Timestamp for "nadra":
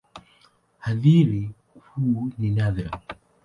2.57-2.91